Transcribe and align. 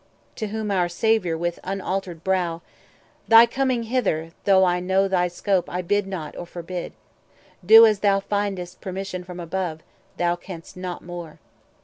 To 0.37 0.47
whom 0.47 0.71
our 0.71 0.89
Saviour, 0.89 1.37
with 1.37 1.59
unaltered 1.63 2.23
brow:— 2.23 2.63
"Thy 3.27 3.45
coming 3.45 3.83
hither, 3.83 4.31
though 4.45 4.65
I 4.65 4.79
know 4.79 5.07
thy 5.07 5.27
scope, 5.27 5.69
I 5.69 5.83
bid 5.83 6.07
not, 6.07 6.35
or 6.35 6.47
forbid. 6.47 6.93
Do 7.63 7.85
as 7.85 7.99
thou 7.99 8.19
find'st 8.19 8.81
Permission 8.81 9.23
from 9.23 9.39
above; 9.39 9.81
thou 10.17 10.35
canst 10.35 10.75
not 10.75 11.03
more." 11.03 11.37